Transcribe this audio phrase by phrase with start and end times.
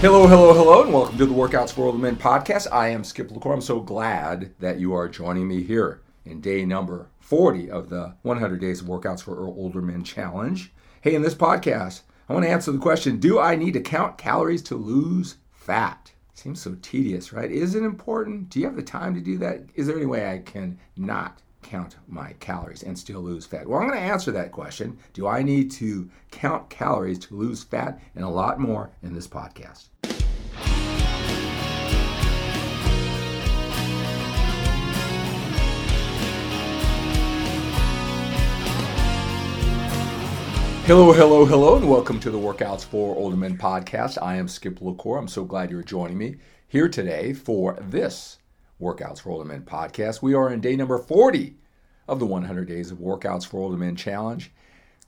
[0.00, 2.68] Hello, hello, hello, and welcome to the Workouts for Older Men podcast.
[2.70, 3.52] I am Skip LaCour.
[3.52, 8.14] I'm so glad that you are joining me here in day number 40 of the
[8.22, 10.72] 100 Days of Workouts for Older Men challenge.
[11.00, 14.18] Hey, in this podcast, I want to answer the question Do I need to count
[14.18, 16.12] calories to lose fat?
[16.32, 17.50] Seems so tedious, right?
[17.50, 18.50] Is it important?
[18.50, 19.64] Do you have the time to do that?
[19.74, 23.68] Is there any way I can not count my calories and still lose fat?
[23.68, 24.98] Well, I'm going to answer that question.
[25.12, 28.00] Do I need to count calories to lose fat?
[28.14, 29.88] And a lot more in this podcast.
[40.86, 44.16] Hello, hello, hello, and welcome to the Workouts for Older Men podcast.
[44.22, 45.18] I am Skip LaCour.
[45.18, 48.38] I'm so glad you're joining me here today for this
[48.80, 50.22] Workouts for Older Men podcast.
[50.22, 51.56] We are in day number 40
[52.06, 54.52] of the 100 Days of Workouts for Older Men challenge.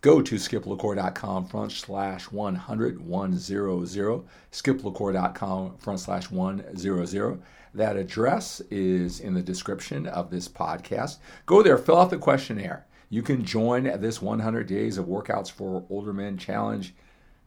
[0.00, 7.42] Go to skiplacour.com front slash 100, 100, skiplacour.com front slash 100.
[7.74, 11.18] That address is in the description of this podcast.
[11.46, 12.86] Go there, fill out the questionnaire.
[13.10, 16.94] You can join this 100 Days of Workouts for Older Men challenge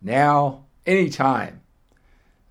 [0.02, 1.63] now, anytime.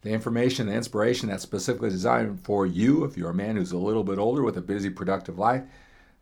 [0.03, 3.79] The information, the inspiration that's specifically designed for you, if you're a man who's a
[3.79, 5.63] little bit older with a busy, productive life,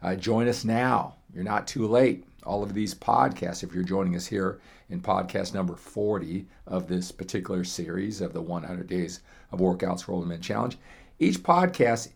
[0.02, 1.16] uh, join us now.
[1.34, 2.24] You're not too late.
[2.44, 7.10] All of these podcasts, if you're joining us here in podcast number 40 of this
[7.10, 10.76] particular series of the 100 Days of Workouts for Older Men Challenge,
[11.18, 12.08] each podcast,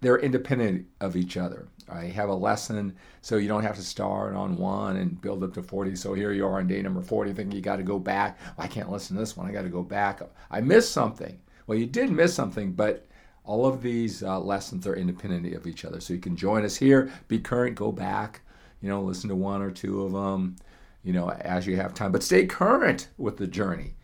[0.00, 1.68] they're independent of each other.
[1.90, 5.54] I have a lesson, so you don't have to start on one and build up
[5.54, 5.96] to 40.
[5.96, 8.38] So here you are on day number 40, thinking you got to go back.
[8.58, 9.48] I can't listen to this one.
[9.48, 10.20] I got to go back.
[10.50, 11.38] I missed something.
[11.66, 13.06] Well, you did miss something, but
[13.44, 16.00] all of these uh, lessons are independent of each other.
[16.00, 18.42] So you can join us here, be current, go back,
[18.80, 20.56] you know, listen to one or two of them,
[21.02, 22.12] you know, as you have time.
[22.12, 23.94] But stay current with the journey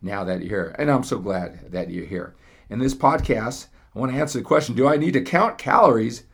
[0.00, 0.76] now that you're here.
[0.78, 2.34] And I'm so glad that you're here.
[2.70, 6.24] In this podcast, I want to answer the question Do I need to count calories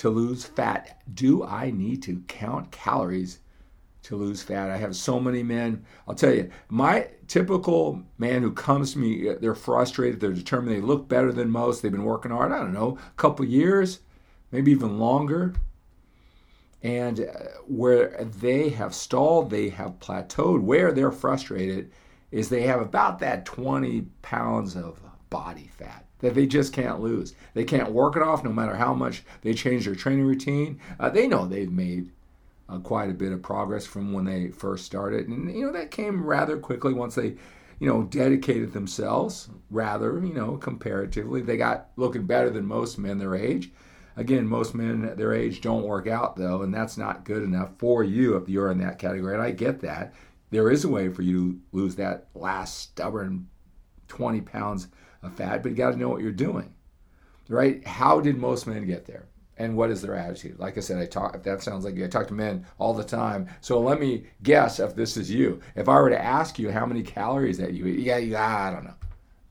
[0.00, 1.02] to lose fat?
[1.14, 3.40] Do I need to count calories
[4.02, 4.70] to lose fat.
[4.70, 5.84] I have so many men.
[6.08, 10.80] I'll tell you, my typical man who comes to me, they're frustrated, they're determined, they
[10.80, 14.00] look better than most, they've been working hard, I don't know, a couple years,
[14.52, 15.54] maybe even longer.
[16.82, 21.92] And uh, where they have stalled, they have plateaued, where they're frustrated
[22.30, 27.34] is they have about that 20 pounds of body fat that they just can't lose.
[27.54, 30.80] They can't work it off no matter how much they change their training routine.
[30.98, 32.10] Uh, they know they've made
[32.68, 35.28] uh, quite a bit of progress from when they first started.
[35.28, 37.36] And, you know, that came rather quickly once they,
[37.78, 41.40] you know, dedicated themselves rather, you know, comparatively.
[41.42, 43.70] They got looking better than most men their age.
[44.16, 48.04] Again, most men their age don't work out though, and that's not good enough for
[48.04, 49.34] you if you're in that category.
[49.34, 50.12] And I get that.
[50.50, 53.48] There is a way for you to lose that last stubborn
[54.08, 54.88] 20 pounds
[55.22, 56.74] of fat, but you got to know what you're doing,
[57.48, 57.86] right?
[57.86, 59.26] How did most men get there?
[59.60, 60.58] and what is their attitude?
[60.58, 61.36] Like I said, I talk.
[61.36, 63.46] If that sounds like I talk to men all the time.
[63.60, 65.60] So let me guess if this is you.
[65.76, 68.72] If I were to ask you how many calories that you eat, yeah, yeah, I
[68.72, 68.94] don't know,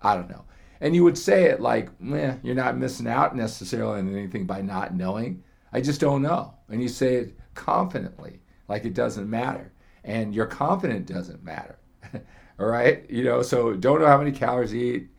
[0.02, 0.46] I don't know,
[0.82, 4.62] and you would say it like, eh, you're not missing out necessarily on anything by
[4.62, 5.44] not knowing.
[5.72, 9.72] I just don't know, and you say it confidently, like it doesn't matter,
[10.04, 11.78] and your confident doesn't matter.
[12.60, 15.10] all right, you know, so don't know how many calories you eat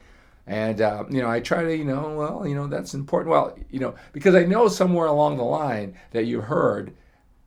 [0.46, 3.30] and, uh, you know, I try to, you know, well, you know, that's important.
[3.30, 6.94] Well, you know, because I know somewhere along the line that you heard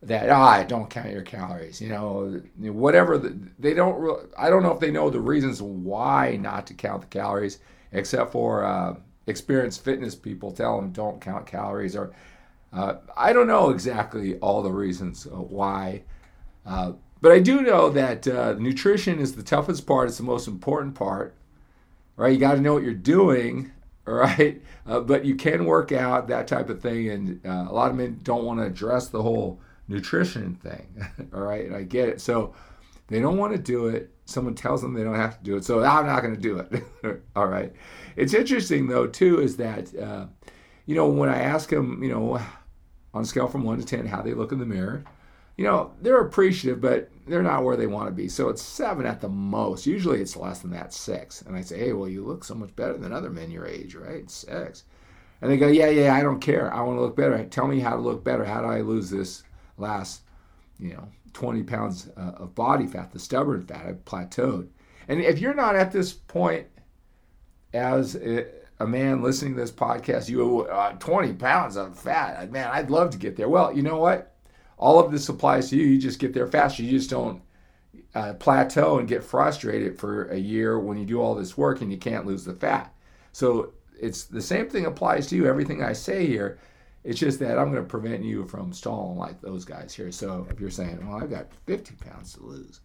[0.04, 3.18] that, ah, don't count your calories, you know, whatever.
[3.18, 6.74] The, they don't, re- I don't know if they know the reasons why not to
[6.74, 7.60] count the calories,
[7.92, 8.96] except for uh,
[9.28, 11.96] experienced fitness people tell them don't count calories.
[11.96, 12.14] Or
[12.72, 16.04] uh, I don't know exactly all the reasons why.
[16.66, 20.48] Uh, but I do know that uh, nutrition is the toughest part, it's the most
[20.48, 21.36] important part
[22.16, 22.34] right?
[22.34, 23.72] You got to know what you're doing,
[24.06, 24.62] right?
[24.86, 27.98] Uh, but you can work out that type of thing, and uh, a lot of
[27.98, 30.88] men don't want to address the whole nutrition thing,
[31.34, 31.66] all right?
[31.66, 32.22] And I get it.
[32.22, 32.54] So
[33.08, 34.12] they don't want to do it.
[34.26, 36.60] Someone tells them they don't have to do it, so I'm not going to do
[36.60, 37.74] it, all right?
[38.16, 40.28] It's interesting though too is that uh,
[40.86, 42.40] you know when I ask them, you know,
[43.14, 45.04] on a scale from one to ten, how they look in the mirror
[45.58, 48.28] you know, they're appreciative, but they're not where they want to be.
[48.28, 49.86] So it's seven at the most.
[49.86, 51.42] Usually it's less than that, six.
[51.42, 53.96] And I say, hey, well, you look so much better than other men your age,
[53.96, 54.30] right?
[54.30, 54.84] Six.
[55.42, 56.74] And they go, yeah, yeah, I don't care.
[56.74, 57.44] I want to look better.
[57.46, 58.46] Tell me how to look better.
[58.46, 59.44] How do I lose this
[59.78, 60.22] last,
[60.80, 63.86] you know, 20 pounds uh, of body fat, the stubborn fat?
[63.86, 64.70] I've plateaued.
[65.08, 66.68] And if you're not at this point
[67.74, 68.48] as a,
[68.80, 73.12] a man listening to this podcast, you uh, 20 pounds of fat, man, I'd love
[73.12, 73.50] to get there.
[73.50, 74.33] Well, you know what?
[74.78, 75.86] All of this applies to you.
[75.86, 76.84] You just get there faster.
[76.84, 77.42] You just don't
[78.16, 81.92] uh, plateau and get frustrated for a year when you do all this work and
[81.92, 82.94] you can't lose the fat.
[83.32, 85.48] So it's the same thing applies to you.
[85.48, 86.60] Everything I say here,
[87.04, 90.12] it's just that I'm going to prevent you from stalling like those guys here.
[90.12, 92.82] So if you're saying, well, I've got 50 pounds to lose,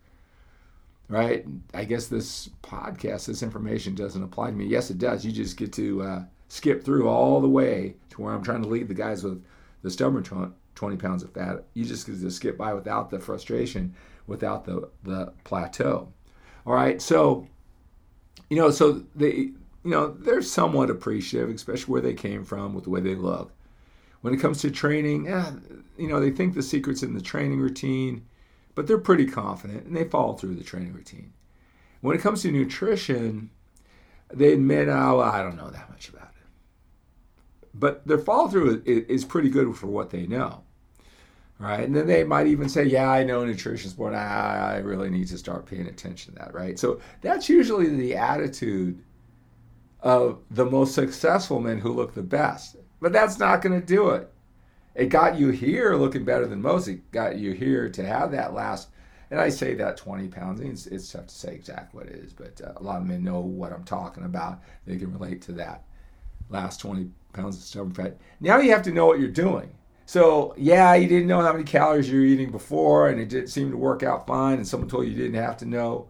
[1.09, 1.45] right?
[1.75, 4.67] I guess this podcast, this information doesn't apply to me.
[4.67, 5.25] Yes, it does.
[5.25, 8.69] You just get to uh, skip through all the way to where I'm trying to
[8.69, 9.45] lead the guys with
[9.83, 10.23] the stubborn
[10.79, 11.65] 20 pounds of fat.
[11.75, 13.95] You just get to skip by without the frustration,
[14.27, 16.13] without the, the plateau.
[16.67, 17.01] All right.
[17.03, 17.47] So,
[18.49, 22.85] you know, so they, you know, they're somewhat appreciative, especially where they came from with
[22.85, 23.53] the way they look.
[24.21, 25.53] When it comes to training, eh,
[25.97, 28.25] you know, they think the secret's in the training routine
[28.79, 31.33] but they're pretty confident and they follow through the training routine.
[32.01, 33.51] When it comes to nutrition,
[34.33, 36.47] they admit, oh, I don't know that much about it.
[37.75, 40.63] But their follow through is pretty good for what they know.
[41.59, 41.81] Right.
[41.81, 45.27] And then they might even say, yeah, I know nutrition's but I, I really need
[45.29, 46.55] to start paying attention to that.
[46.55, 46.79] Right.
[46.79, 49.03] So that's usually the attitude
[50.01, 52.77] of the most successful men who look the best.
[53.01, 54.33] But that's not going to do it
[54.99, 56.89] it got you here looking better than most.
[56.89, 58.89] It got you here to have that last,
[59.31, 60.61] and I say that 20 pounds.
[60.61, 63.23] It's, it's tough to say exactly what it is, but uh, a lot of men
[63.23, 64.59] know what I'm talking about.
[64.87, 65.85] They can relate to that
[66.51, 68.19] last 20 pounds of stubborn fat.
[68.41, 69.71] Now you have to know what you're doing.
[70.09, 73.49] So, yeah, you didn't know how many calories you were eating before, and it didn't
[73.49, 76.09] seem to work out fine, and someone told you you didn't have to know.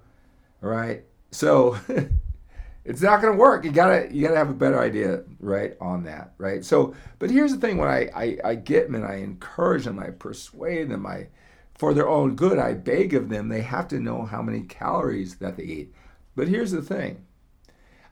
[0.60, 1.02] Right.
[1.32, 1.76] So,
[2.84, 3.64] it's not going to work.
[3.64, 6.64] You gotta you gotta have a better idea, right, on that, right?
[6.64, 9.98] So, but here's the thing: when I I, I get them and I encourage them,
[9.98, 11.26] I persuade them, I
[11.74, 13.48] for their own good, I beg of them.
[13.48, 15.92] They have to know how many calories that they eat.
[16.36, 17.26] But here's the thing: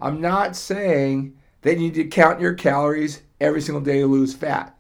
[0.01, 4.35] I'm not saying that you need to count your calories every single day to lose
[4.35, 4.76] fat.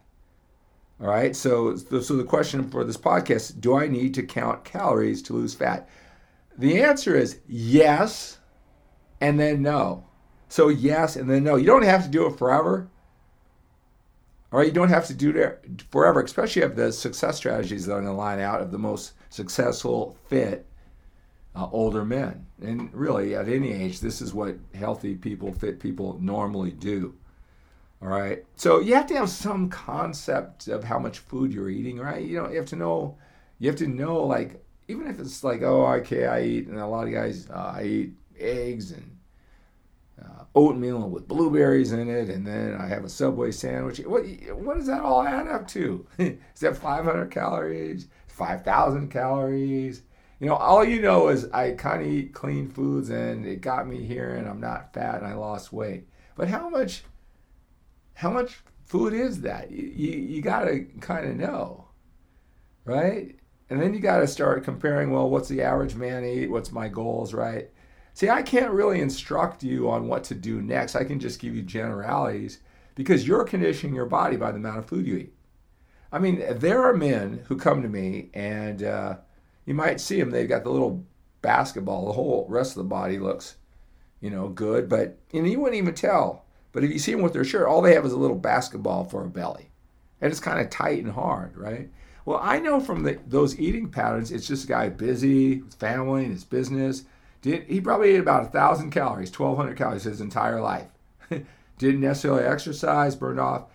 [1.00, 1.36] All right.
[1.36, 5.54] So, so the question for this podcast: Do I need to count calories to lose
[5.54, 5.88] fat?
[6.58, 8.38] The answer is yes
[9.20, 10.04] and then no.
[10.48, 11.56] So yes and then no.
[11.56, 12.88] You don't have to do it forever.
[14.52, 17.92] All right, you don't have to do it forever, especially if the success strategies that
[17.92, 20.66] are going to line out of the most successful, fit
[21.54, 22.46] uh, older men.
[22.62, 27.14] And really, at any age, this is what healthy people, fit people normally do.
[28.02, 28.44] All right.
[28.56, 32.24] So you have to have some concept of how much food you're eating, right?
[32.24, 33.16] You know, you have to know,
[33.58, 36.86] you have to know, like, even if it's like, oh, okay, I eat, and a
[36.86, 39.16] lot of guys, uh, I eat eggs and
[40.22, 43.98] uh, oatmeal with blueberries in it, and then I have a Subway sandwich.
[44.00, 46.06] What what does that all add up to?
[46.18, 48.08] is that 500 calories?
[48.28, 50.02] 5,000 calories?
[50.38, 53.88] You know, all you know is I kind of eat clean foods, and it got
[53.88, 56.06] me here, and I'm not fat, and I lost weight.
[56.36, 57.02] But how much?
[58.16, 59.70] How much food is that?
[59.70, 61.88] You you, you got to kind of know,
[62.84, 63.36] right?
[63.68, 65.10] And then you got to start comparing.
[65.10, 66.50] Well, what's the average man eat?
[66.50, 67.68] What's my goals, right?
[68.14, 70.96] See, I can't really instruct you on what to do next.
[70.96, 72.60] I can just give you generalities
[72.94, 75.34] because you're conditioning your body by the amount of food you eat.
[76.10, 79.16] I mean, there are men who come to me and uh,
[79.66, 81.04] you might see them, they've got the little
[81.42, 83.56] basketball, the whole rest of the body looks,
[84.22, 86.45] you know, good, but and you wouldn't even tell.
[86.76, 89.04] But if you see them with their shirt, all they have is a little basketball
[89.04, 89.70] for a belly.
[90.20, 91.88] And it's kind of tight and hard, right?
[92.26, 96.24] Well, I know from the, those eating patterns, it's just a guy busy with family
[96.24, 97.04] and his business
[97.40, 100.88] did, he probably ate about a thousand calories, 1,200 calories his entire life.
[101.78, 103.70] Didn't necessarily exercise, burned off,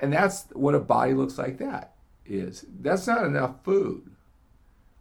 [0.00, 1.58] and that's what a body looks like.
[1.58, 1.94] That
[2.26, 4.10] is that's not enough food.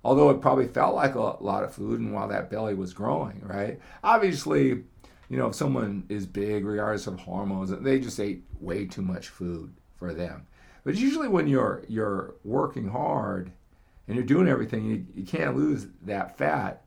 [0.03, 3.41] Although it probably felt like a lot of food, and while that belly was growing,
[3.43, 3.79] right?
[4.03, 4.83] Obviously,
[5.33, 9.29] you know, if someone is big, regardless of hormones, they just ate way too much
[9.29, 10.45] food for them.
[10.83, 13.51] But usually, when you're you're working hard
[14.07, 16.83] and you're doing everything, you, you can't lose that fat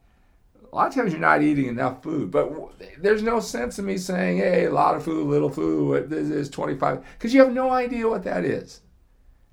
[0.72, 2.30] a lot of times you're not eating enough food.
[2.30, 2.52] But
[2.98, 6.50] there's no sense in me saying, hey, a lot of food, little food, this is
[6.50, 8.82] 25, because you have no idea what that is.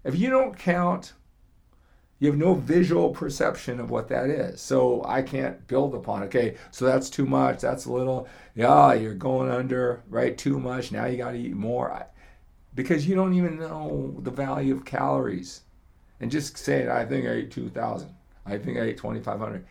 [0.03, 1.13] If you don't count,
[2.20, 4.62] you have no visual perception of what that is.
[4.62, 9.13] So I can't build upon, okay, so that's too much, that's a little, yeah, you're
[9.13, 12.08] going under, right, too much, now you got to eat more.
[12.75, 15.62] Because you don't even know the value of calories.
[16.20, 18.10] And just saying, I think I ate 2,000,
[18.46, 19.65] I think I ate 2,500.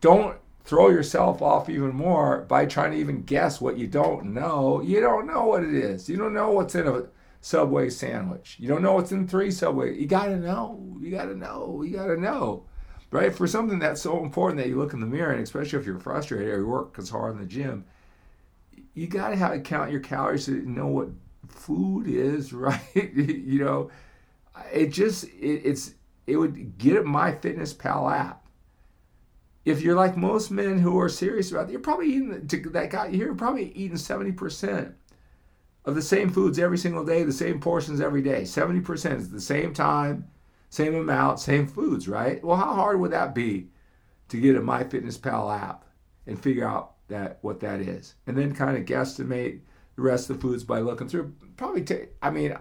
[0.00, 4.82] Don't throw yourself off even more by trying to even guess what you don't know.
[4.82, 6.08] You don't know what it is.
[6.08, 7.04] You don't know what's in a
[7.40, 8.56] Subway sandwich.
[8.58, 9.98] You don't know what's in three Subway.
[9.98, 10.96] You got to know.
[11.00, 11.82] You got to know.
[11.82, 12.64] You got to know.
[13.10, 13.34] Right?
[13.34, 15.98] For something that's so important that you look in the mirror, and especially if you're
[15.98, 17.84] frustrated or you work as hard in the gym,
[18.94, 21.08] you got to have to count your calories to know what
[21.48, 22.80] food is, right?
[22.94, 23.90] you know,
[24.72, 25.94] it just, it, it's,
[26.26, 28.46] it would get MyFitnessPal app
[29.66, 32.88] if you're like most men who are serious about it, you're probably eating to that
[32.88, 34.94] guy you're probably eating 70%
[35.86, 38.42] of the same foods every single day, the same portions every day.
[38.42, 40.28] 70% is the same time,
[40.68, 42.42] same amount, same foods, right?
[42.44, 43.68] Well, how hard would that be
[44.28, 45.84] to get a MyFitnessPal app
[46.26, 49.60] and figure out that what that is, and then kind of guesstimate
[49.94, 51.32] the rest of the foods by looking through?
[51.56, 52.10] Probably take.
[52.20, 52.56] I mean,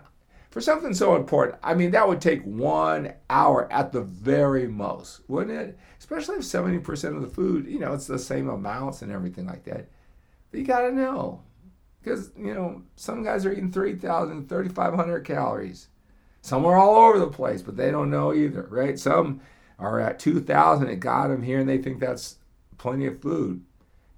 [0.51, 5.21] for something so important, I mean, that would take one hour at the very most,
[5.27, 5.79] wouldn't it?
[5.97, 9.63] Especially if 70% of the food, you know, it's the same amounts and everything like
[9.63, 9.89] that.
[10.51, 11.41] But you got to know.
[12.05, 15.87] Because, you know, some guys are eating 3,000, 3,500 calories.
[16.43, 18.99] Some are all over the place, but they don't know either, right?
[18.99, 19.41] Some
[19.79, 20.87] are at 2,000.
[20.87, 22.37] It got them here and they think that's
[22.77, 23.63] plenty of food.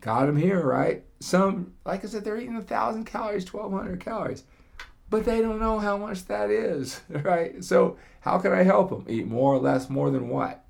[0.01, 1.05] Got them here, right?
[1.21, 4.43] Some, like I said, they're eating 1,000 calories, 1,200 calories,
[5.09, 7.63] but they don't know how much that is, right?
[7.63, 9.05] So, how can I help them?
[9.07, 10.65] Eat more or less, more than what?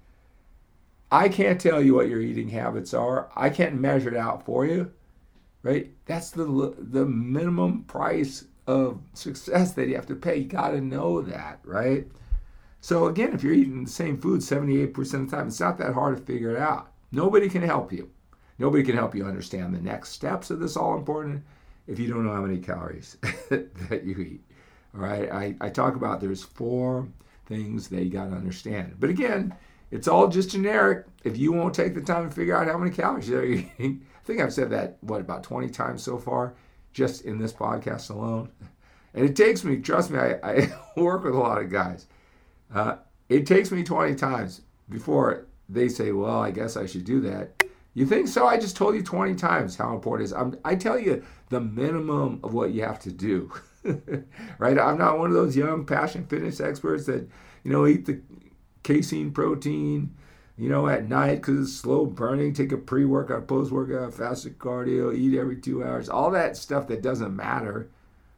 [1.11, 3.31] I can't tell you what your eating habits are.
[3.35, 4.91] I can't measure it out for you,
[5.63, 5.91] right?
[6.05, 10.37] That's the the minimum price of success that you have to pay.
[10.37, 12.07] You got to know that, right?
[12.81, 15.93] So again, if you're eating the same food 78% of the time, it's not that
[15.93, 16.91] hard to figure it out.
[17.11, 18.09] Nobody can help you.
[18.59, 21.43] Nobody can help you understand the next steps of this all important
[21.87, 23.17] if you don't know how many calories
[23.49, 24.41] that you eat.
[24.95, 27.07] All right, I, I talk about there's four
[27.45, 28.95] things that you got to understand.
[28.99, 29.55] But again,
[29.91, 31.05] it's all just generic.
[31.23, 34.41] If you won't take the time to figure out how many calories you're eating, think
[34.41, 36.53] I've said that, what, about 20 times so far,
[36.91, 38.49] just in this podcast alone.
[39.13, 42.05] And it takes me, trust me, I, I work with a lot of guys.
[42.73, 42.97] Uh,
[43.29, 47.63] it takes me 20 times before they say, well, I guess I should do that.
[47.93, 48.45] You think so?
[48.45, 50.33] I just told you 20 times how important it is.
[50.33, 53.51] I'm, I tell you the minimum of what you have to do.
[54.59, 54.77] right?
[54.77, 57.27] I'm not one of those young passion fitness experts that,
[57.63, 58.21] you know, eat the
[58.83, 60.13] casein protein,
[60.57, 64.57] you know, at night because it's slow burning, take a pre workout, post workout, fasted
[64.57, 67.89] cardio, eat every two hours, all that stuff that doesn't matter,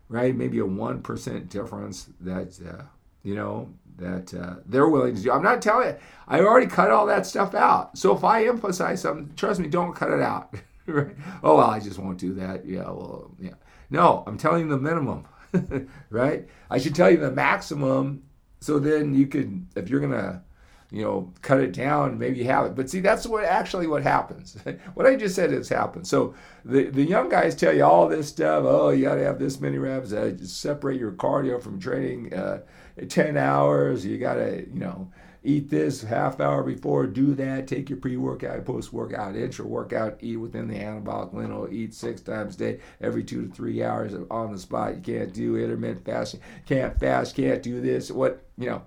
[0.10, 0.36] right?
[0.36, 2.84] Maybe a 1% difference that, uh,
[3.24, 5.32] you know, that uh, they're willing to do.
[5.32, 5.96] I'm not telling you,
[6.28, 7.98] I already cut all that stuff out.
[7.98, 10.54] So if I emphasize something, trust me, don't cut it out.
[10.88, 11.16] right?
[11.44, 12.66] Oh, well, I just won't do that.
[12.66, 13.56] Yeah, well, yeah.
[13.90, 15.26] No, I'm telling you the minimum,
[16.10, 16.48] right?
[16.70, 18.24] I should tell you the maximum
[18.62, 20.44] so then you could, if you're gonna,
[20.92, 22.76] you know, cut it down, maybe have it.
[22.76, 24.58] But see, that's what actually what happens.
[24.96, 26.08] what I just said has happened.
[26.08, 26.34] So
[26.66, 28.64] the the young guys tell you all this stuff.
[28.66, 30.14] Oh, you got to have this many reps.
[30.14, 32.34] Uh, separate your cardio from training.
[32.34, 32.62] Uh,
[33.08, 34.06] ten hours.
[34.06, 35.12] You got to, you know
[35.44, 40.76] eat this half hour before, do that, take your pre-workout, post-workout, intra-workout, eat within the
[40.76, 44.96] anabolic window, eat six times a day, every two to three hours on the spot.
[44.96, 48.12] You can't do intermittent fasting, can't fast, can't do this.
[48.12, 48.82] What, you know,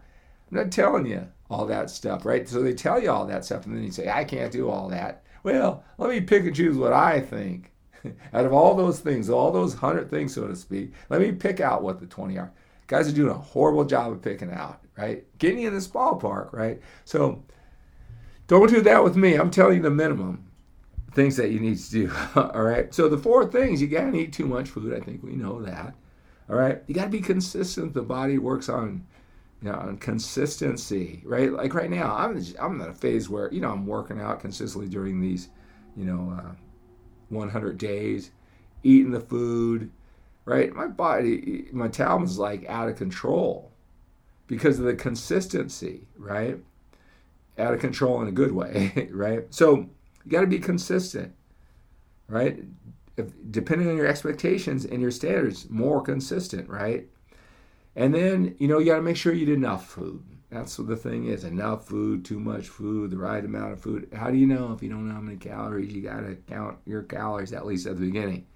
[0.51, 2.49] I'm not telling you all that stuff, right?
[2.49, 4.89] So they tell you all that stuff, and then you say, I can't do all
[4.89, 5.25] that.
[5.43, 7.73] Well, let me pick and choose what I think.
[8.33, 11.61] out of all those things, all those hundred things, so to speak, let me pick
[11.61, 12.53] out what the 20 are.
[12.89, 15.25] Guys are doing a horrible job of picking out right?
[15.39, 16.81] Getting in this ballpark, right?
[17.05, 17.43] So
[18.47, 19.35] don't do that with me.
[19.35, 20.45] I'm telling you the minimum
[21.13, 22.13] things that you need to do.
[22.37, 22.93] all right.
[22.95, 24.95] So the four things you gotta eat too much food.
[24.95, 25.95] I think we know that.
[26.49, 26.83] All right.
[26.87, 27.95] You got to be consistent.
[27.95, 29.07] The body works on
[29.63, 31.53] you know, on consistency, right?
[31.53, 34.89] Like right now, I'm I'm in a phase where you know I'm working out consistently
[34.89, 35.49] during these,
[35.97, 36.53] you know, uh,
[37.29, 38.31] 100 days,
[38.83, 39.91] eating the food,
[40.45, 40.75] right?
[40.75, 43.73] My body, my metabolism is like out of control,
[44.47, 46.59] because of the consistency, right?
[47.59, 49.45] Out of control in a good way, right?
[49.51, 51.35] So you got to be consistent,
[52.29, 52.63] right?
[53.17, 57.09] If, depending on your expectations and your standards, more consistent, right?
[57.95, 60.25] And then, you know, you got to make sure you eat enough food.
[60.51, 64.09] That's what the thing is enough food, too much food, the right amount of food.
[64.15, 65.93] How do you know if you don't know how many calories?
[65.93, 68.47] You got to count your calories at least at the beginning.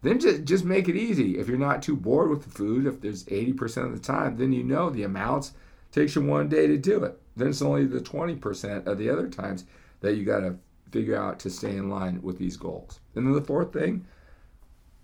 [0.00, 1.38] Then just, just make it easy.
[1.38, 4.52] If you're not too bored with the food, if there's 80% of the time, then
[4.52, 5.52] you know the amounts.
[5.90, 7.20] Takes you one day to do it.
[7.36, 9.64] Then it's only the 20% of the other times
[10.00, 10.56] that you got to
[10.90, 13.00] figure out to stay in line with these goals.
[13.14, 14.06] And then the fourth thing,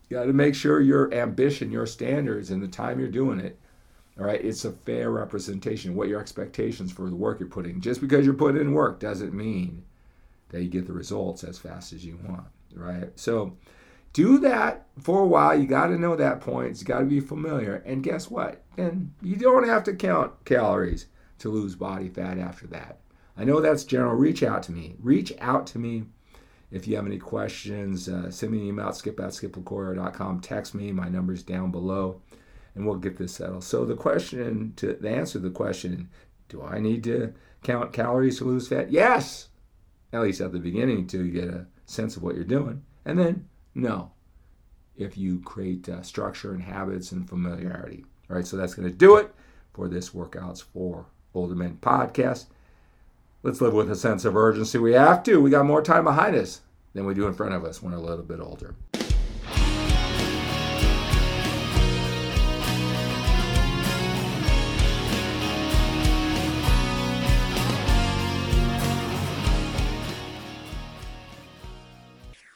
[0.09, 3.59] you got to make sure your ambition, your standards, and the time you're doing it,
[4.19, 7.81] all right, it's a fair representation of what your expectations for the work you're putting.
[7.81, 9.85] Just because you're putting in work doesn't mean
[10.51, 13.11] that you get the results as fast as you want, right?
[13.17, 13.57] So
[14.13, 15.59] do that for a while.
[15.59, 16.81] You got to know that points.
[16.81, 17.83] You got to be familiar.
[17.85, 18.63] And guess what?
[18.77, 21.07] Then you don't have to count calories
[21.39, 23.01] to lose body fat after that.
[23.37, 24.15] I know that's general.
[24.15, 24.95] Reach out to me.
[25.01, 26.05] Reach out to me
[26.75, 28.09] if you have any questions.
[28.09, 30.41] Uh, send me an email at skip at skiplacour.com.
[30.41, 30.91] Text me.
[30.91, 32.21] My number's down below,
[32.75, 33.63] and we'll get this settled.
[33.63, 36.11] So the question to the answer to the question:
[36.49, 38.91] Do I need to count calories to lose fat?
[38.91, 39.49] Yes.
[40.13, 42.83] at least at the beginning, to get a sense of what you're doing.
[43.05, 44.11] And then, no,
[44.97, 48.05] if you create uh, structure and habits and familiarity.
[48.29, 49.33] All right, so that's going to do it
[49.73, 52.47] for this Workouts for Older Men podcast.
[53.43, 54.79] Let's live with a sense of urgency.
[54.79, 55.41] We have to.
[55.41, 56.63] We got more time behind us
[56.95, 58.75] than we do in front of us when a little bit older.